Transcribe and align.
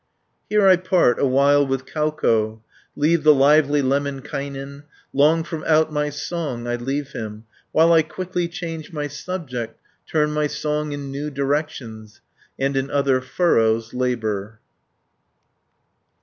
Here 0.49 0.67
I 0.67 0.77
part 0.77 1.19
awhile 1.19 1.63
with 1.63 1.85
Kauko, 1.85 2.63
Leave 2.95 3.21
the 3.21 3.35
lively 3.35 3.83
Lemminkainen, 3.83 4.81
Long 5.13 5.43
from 5.43 5.63
out 5.67 5.93
my 5.93 6.09
song 6.09 6.65
I 6.67 6.75
leave 6.75 7.09
him, 7.11 7.43
While 7.71 7.93
I 7.93 8.01
quickly 8.01 8.47
change 8.47 8.91
my 8.91 9.07
subject, 9.07 9.79
Turn 10.09 10.31
my 10.31 10.47
song 10.47 10.91
in 10.91 11.11
new 11.11 11.29
directions, 11.29 12.19
And 12.57 12.75
in 12.75 12.89
other 12.89 13.21
furrows 13.21 13.93
labour. 13.93 14.59